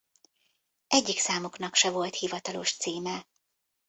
Egyik 0.87 1.19
számuknak 1.19 1.75
se 1.75 1.89
volt 1.91 2.15
hivatalos 2.15 2.71
címe. 2.77 3.25